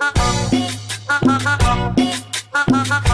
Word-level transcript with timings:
Ha 0.00 0.10
ha 0.10 1.40
ha 2.88 3.00
ha! 3.04 3.11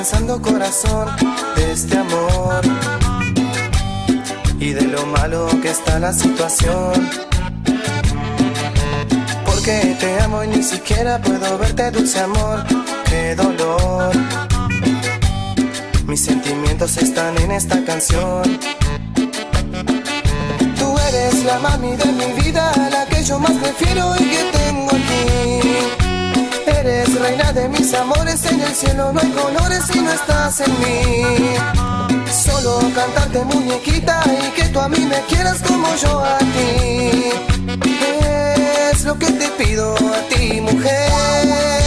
Pensando 0.00 0.40
corazón 0.40 1.08
de 1.56 1.72
este 1.72 1.98
amor 1.98 2.62
y 4.58 4.72
de 4.72 4.86
lo 4.86 5.04
malo 5.04 5.46
que 5.60 5.68
está 5.68 5.98
la 5.98 6.10
situación. 6.14 7.10
Porque 9.44 9.94
te 10.00 10.20
amo 10.20 10.42
y 10.42 10.48
ni 10.48 10.62
siquiera 10.62 11.20
puedo 11.20 11.58
verte, 11.58 11.90
dulce 11.90 12.18
amor, 12.18 12.64
qué 13.10 13.34
dolor. 13.34 14.10
Mis 16.06 16.24
sentimientos 16.24 16.96
están 16.96 17.36
en 17.36 17.50
esta 17.50 17.84
canción. 17.84 18.44
Tú 20.78 20.98
eres 21.08 21.44
la 21.44 21.58
mami 21.58 21.94
de 21.96 22.10
mi 22.12 22.42
vida, 22.42 22.72
la 22.90 23.04
que 23.04 23.22
yo 23.22 23.38
más 23.38 23.52
prefiero 23.52 24.14
y 24.18 24.24
que 24.30 24.42
tengo 24.50 24.90
aquí 24.92 25.99
Eres 26.78 27.20
reina 27.20 27.52
de 27.52 27.68
mis 27.68 27.92
amores, 27.94 28.44
en 28.46 28.60
el 28.60 28.74
cielo 28.74 29.12
no 29.12 29.20
hay 29.20 29.30
colores 29.30 29.84
si 29.90 30.00
no 30.00 30.10
estás 30.12 30.60
en 30.60 30.72
mí. 30.80 31.24
Solo 32.30 32.80
cantarte 32.94 33.44
muñequita 33.44 34.22
y 34.26 34.50
que 34.52 34.68
tú 34.68 34.80
a 34.80 34.88
mí 34.88 35.00
me 35.00 35.20
quieras 35.28 35.58
como 35.66 35.86
yo 35.96 36.20
a 36.20 36.38
ti. 36.38 37.32
Es 38.92 39.04
lo 39.04 39.18
que 39.18 39.30
te 39.32 39.48
pido 39.58 39.94
a 39.94 40.20
ti, 40.28 40.60
mujer. 40.60 41.79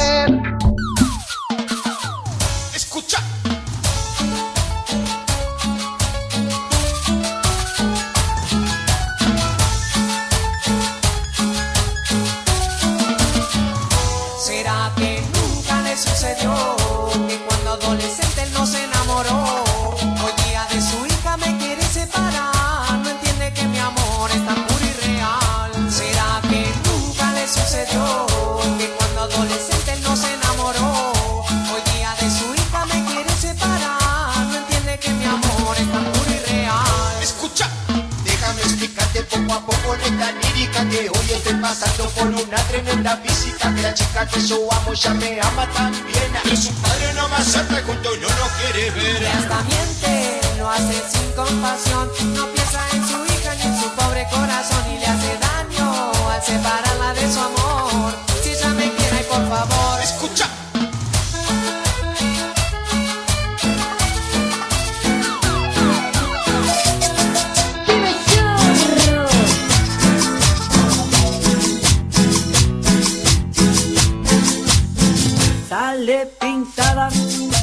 Tremenda 42.74 43.18
física 43.18 43.74
Que 43.76 43.82
la 43.82 43.94
chica 43.94 44.26
que 44.28 44.42
yo 44.42 44.58
amo 44.72 44.94
ya 44.94 45.14
me 45.14 45.40
ama 45.42 45.68
también 45.74 46.32
Pero 46.44 46.56
su 46.56 46.74
padre 46.82 47.14
no 47.16 47.28
me 47.30 47.36
acepta 47.36 47.82
junto 47.86 48.16
y 48.16 48.20
no 48.20 48.28
nos 48.28 48.52
quiere 48.60 48.90
ver. 48.92 49.22
Y 49.22 49.26
hasta 49.26 49.62
miente, 49.64 50.42
lo 50.58 50.70
hace 50.70 51.02
sin 51.12 51.32
compasión. 51.34 52.10
No 52.34 52.48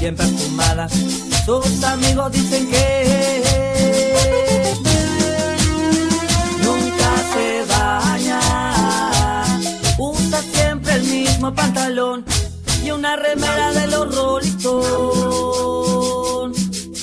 bien 0.01 0.17
perfumada. 0.17 0.89
Sus 1.45 1.85
amigos 1.85 2.33
dicen 2.33 2.71
que 2.71 3.43
nunca 6.63 7.11
se 7.35 7.65
baña. 7.69 8.41
Usa 9.99 10.43
siempre 10.55 10.95
el 10.95 11.03
mismo 11.03 11.55
pantalón 11.55 12.25
y 12.83 12.91
una 12.91 13.17
remera 13.17 13.73
de 13.73 13.87
los 13.89 14.15
Rolling 14.15 14.57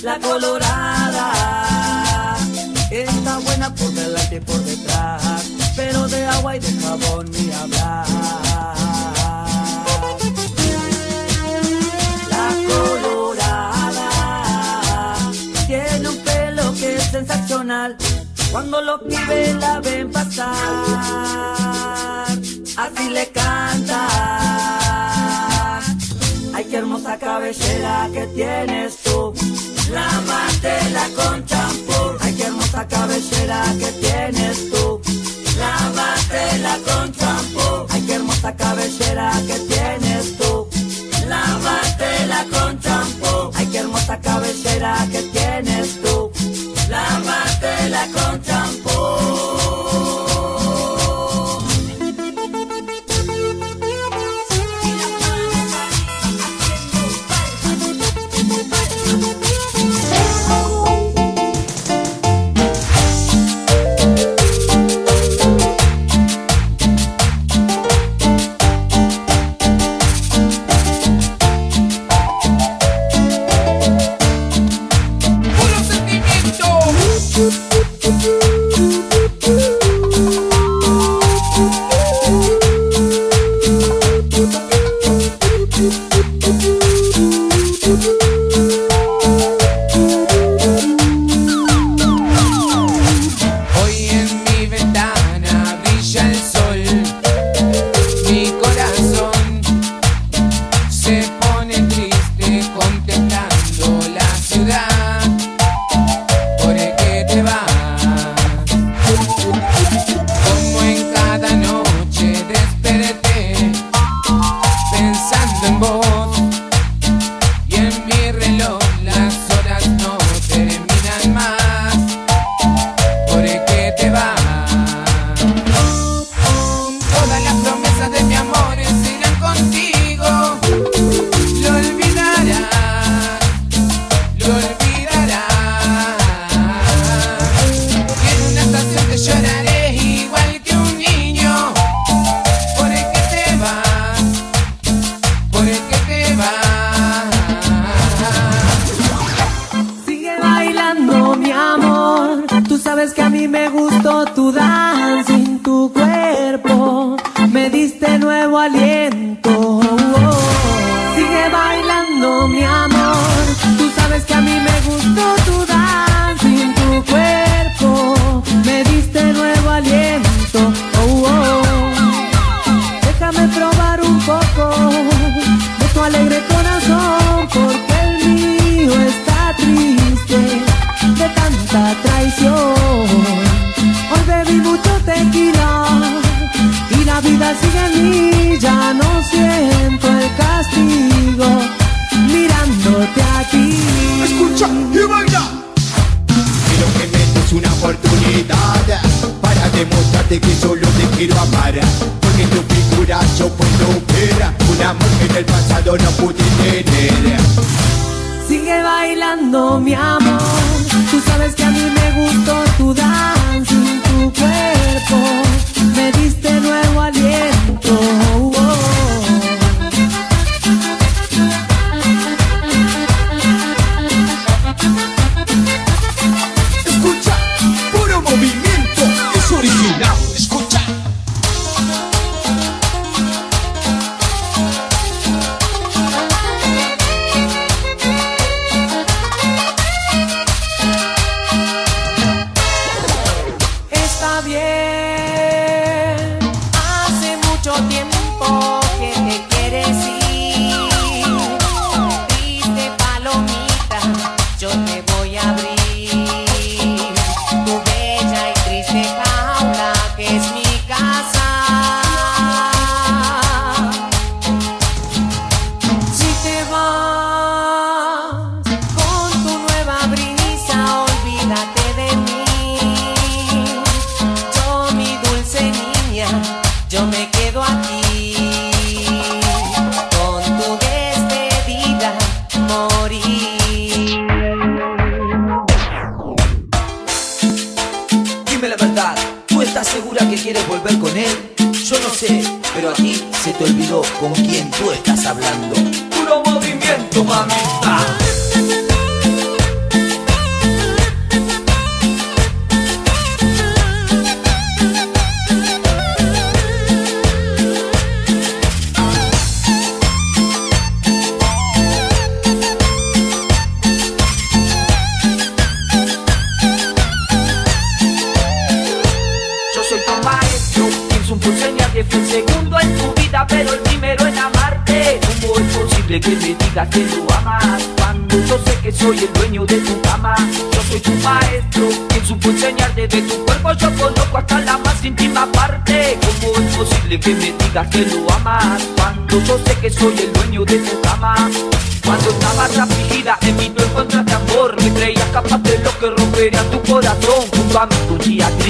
La 0.02 0.20
colorada 0.20 1.32
está 2.90 3.38
buena 3.40 3.74
por 3.76 3.92
delante 3.92 4.38
y 4.38 4.40
por 4.40 4.60
detrás, 4.64 5.44
pero 5.76 6.08
de 6.08 6.26
agua 6.26 6.56
y 6.56 6.60
de 6.60 6.72
jabón 6.82 7.32
ni 7.32 7.52
hablar. 7.52 8.47
Cuando 18.50 18.82
los 18.82 19.02
pibes 19.02 19.56
la 19.56 19.82
ven 19.82 20.10
pasar, 20.10 20.56
así 22.78 23.10
le 23.10 23.30
canta. 23.34 24.08
Ay, 26.54 26.64
qué 26.70 26.78
hermosa 26.78 27.18
cabellera 27.20 28.10
que 28.14 28.26
tienes 28.28 28.98
tú. 29.04 29.34
Lávate 29.92 30.78
con 31.14 31.46
champú. 31.46 32.18
Ay, 32.22 32.36
qué 32.36 32.44
hermosa 32.44 32.88
cabellera 32.88 33.62
que 33.78 33.92
tienes 34.00 34.27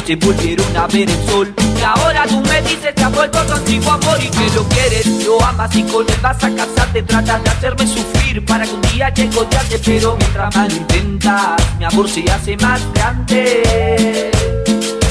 noche 0.07 0.15
volvieron 0.15 0.77
a 0.77 0.87
ver 0.87 1.09
el 1.09 1.25
sol. 1.25 1.53
Y 1.77 1.81
ahora 1.81 2.25
tú 2.27 2.39
me 2.41 2.61
dices 2.61 2.93
que 2.95 3.03
has 3.03 3.13
vuelto 3.13 3.45
contigo 3.45 3.91
amor 3.91 4.17
y 4.21 4.29
que 4.29 4.49
lo 4.55 4.63
quieres, 4.69 5.05
lo 5.25 5.43
amas 5.43 5.75
y 5.75 5.83
con 5.83 6.07
él 6.07 6.15
vas 6.21 6.43
a 6.43 6.55
casarte. 6.55 7.03
Tratas 7.03 7.43
de 7.43 7.49
hacerme 7.49 7.87
sufrir 7.87 8.45
para 8.45 8.65
que 8.65 8.73
un 8.73 8.81
día 8.81 9.13
llegue 9.13 9.37
odiarte, 9.37 9.79
pero 9.83 10.15
mientras 10.17 10.55
más 10.55 10.73
intentas, 10.73 11.61
mi 11.77 11.85
amor 11.85 12.09
se 12.09 12.23
hace 12.31 12.57
más 12.57 12.81
grande. 12.93 14.31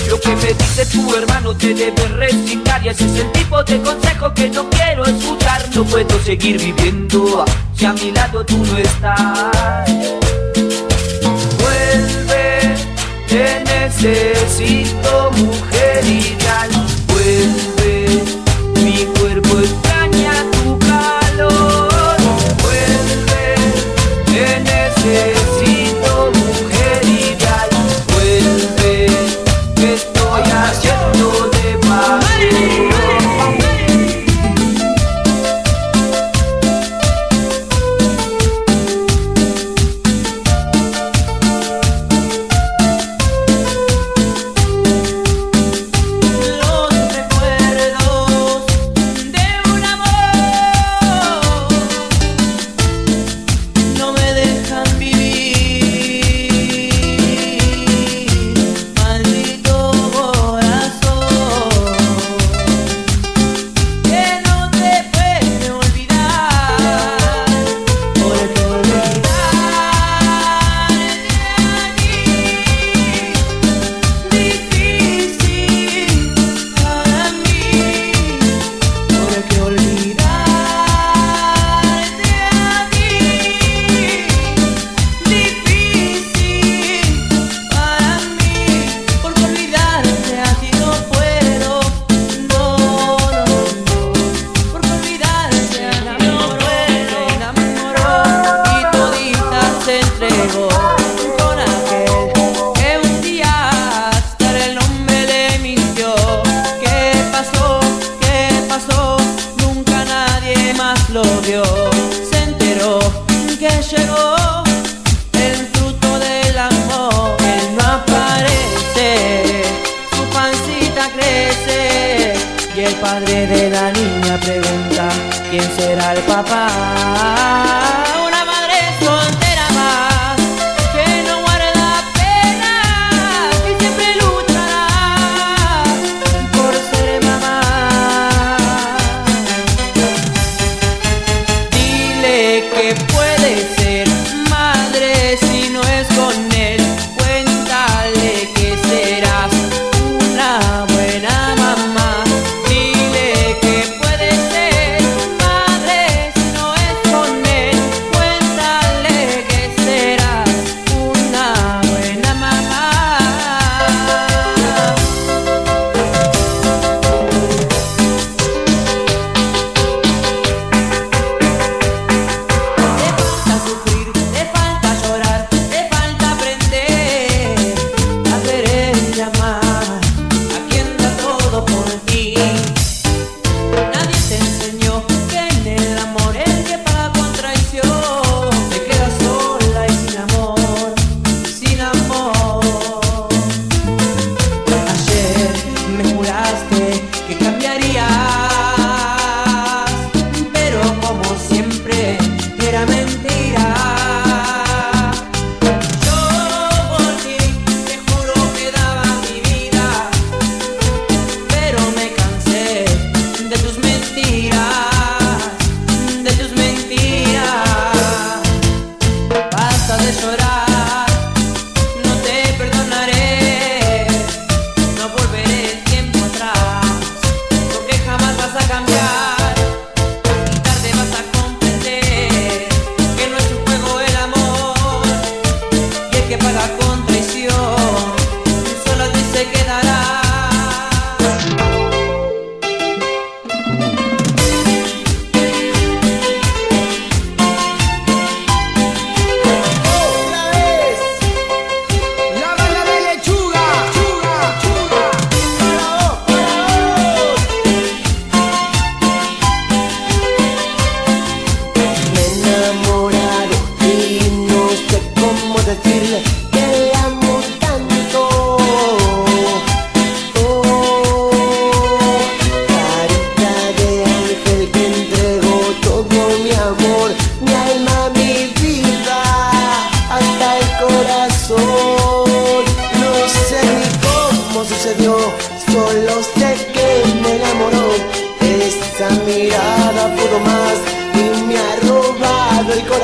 Lo 0.09 0.21
que 0.21 0.37
me 0.37 0.55
dice 0.55 0.87
tu 0.87 1.15
hermano 1.17 1.55
te 1.57 1.75
debe 1.75 2.09
resignar 2.09 2.81
Y 2.85 2.91
ese 2.91 3.07
es 3.07 3.19
el 3.19 3.33
tipo 3.33 3.63
de 3.65 3.83
consejo 3.83 4.33
que 4.33 4.49
no 4.51 4.71
quiero 4.71 5.05
escuchar 5.05 5.69
No 5.75 5.83
puedo 5.83 6.19
seguir 6.21 6.59
viviendo 6.59 7.45
si 7.75 7.87
a 7.87 7.93
mi 7.93 8.13
lado 8.13 8.47
tú 8.47 8.57
no 8.57 8.79
estás 8.79 10.26
te 13.29 13.65
necesito, 13.65 15.31
mujer 15.37 16.05
ideal. 16.05 16.71
Vuelve, 17.09 18.23
mi 18.83 19.05
cuerpo 19.19 19.59
es 19.59 19.86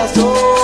corazón. 0.02 0.61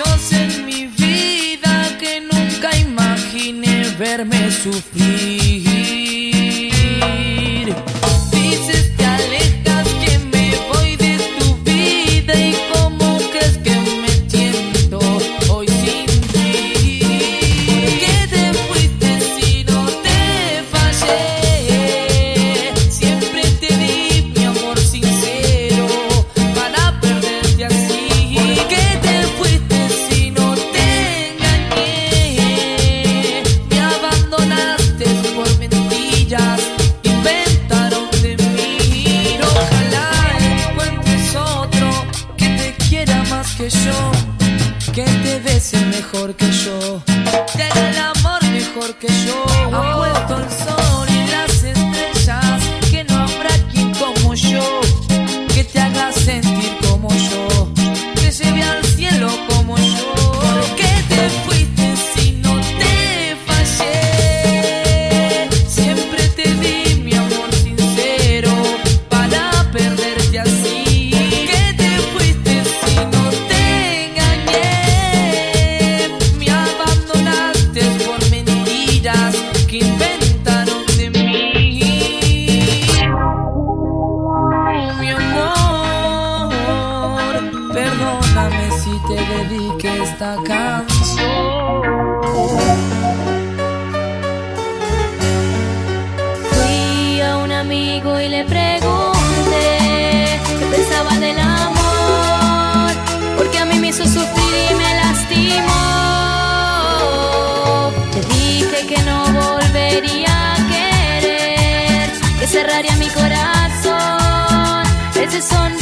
hechos 0.00 0.32
en 0.32 0.66
mi 0.66 0.86
vida 0.86 1.96
que 1.98 2.20
nunca 2.20 2.76
imaginé 2.76 3.88
verme 3.98 4.50
sufrir. 4.50 5.29
que 43.56 43.70
yo, 43.70 44.92
que 44.92 45.04
te 45.04 45.38
besen 45.40 45.88
mejor 45.88 46.34
que 46.34 46.50
yo, 46.50 47.02
te 47.56 47.62
haga 47.62 47.90
el 47.90 47.98
amor 47.98 48.42
mejor 48.44 48.94
que 48.96 49.08
yo, 49.08 49.44
ha. 49.72 50.79
Fui 96.50 97.20
a 97.20 97.36
un 97.36 97.52
amigo 97.52 98.18
y 98.18 98.28
le 98.28 98.44
pregunté 98.44 99.68
qué 100.58 100.66
pensaba 100.76 101.14
del 101.20 101.38
amor, 101.38 102.90
porque 103.38 103.58
a 103.58 103.64
mí 103.64 103.78
me 103.78 103.88
hizo 103.90 104.04
sufrir 104.04 104.72
y 104.72 104.74
me 104.74 104.94
lastimó. 105.02 105.82
Te 108.12 108.20
dije 108.34 108.86
que 108.88 109.00
no 109.04 109.24
volvería 109.26 110.54
a 110.54 110.56
querer, 110.72 112.10
que 112.40 112.46
cerraría 112.48 112.96
mi 112.96 113.06
corazón. 113.06 114.82
Ese 115.14 115.40
son 115.42 115.79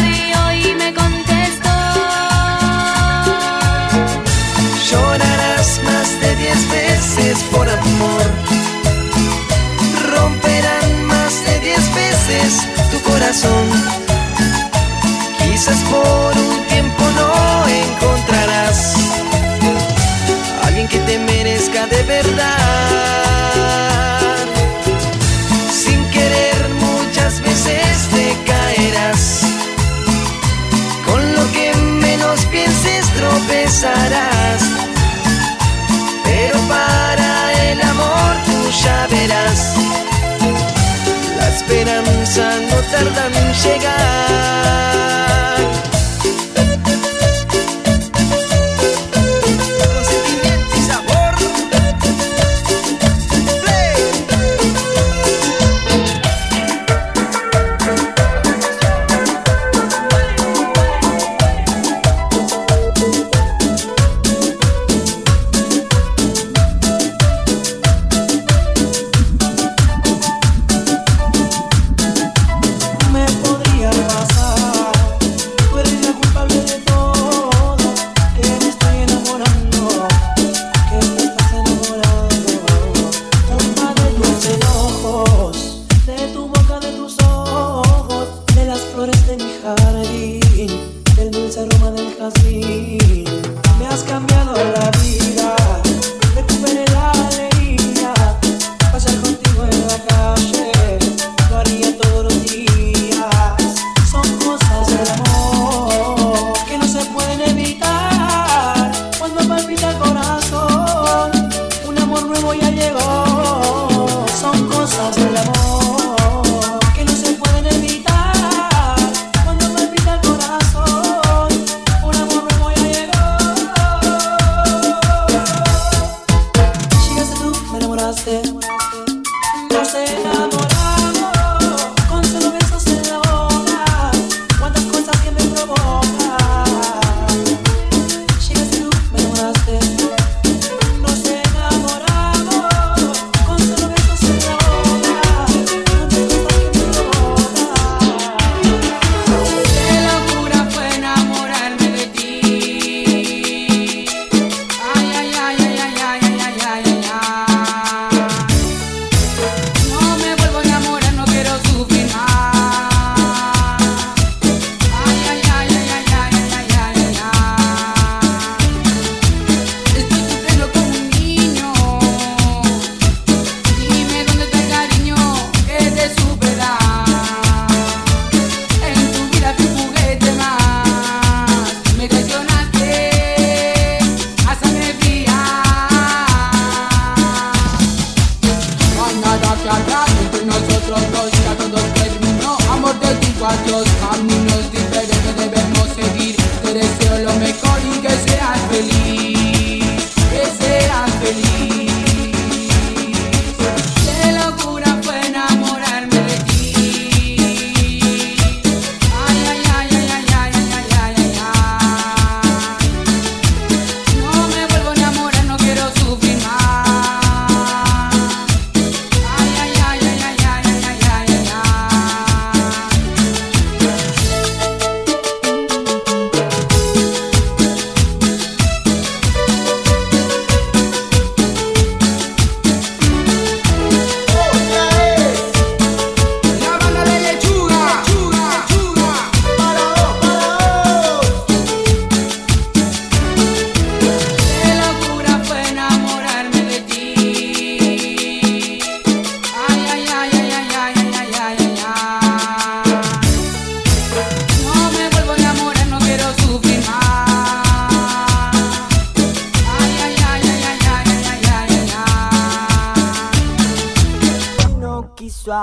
romperán 10.13 11.05
más 11.07 11.45
de 11.45 11.61
diez 11.61 11.95
veces 11.95 12.69
tu 12.91 13.01
corazón. 13.11 14.08
apesar 42.89 43.05
de 43.05 43.41
mim 43.41 43.55
chegar. 43.55 44.88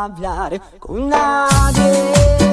Hablar 0.04 0.62
con 0.80 1.10
nadie. 1.10 2.45